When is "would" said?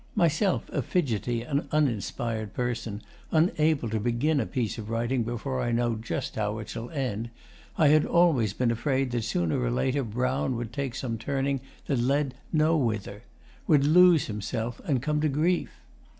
10.55-10.73, 13.67-13.85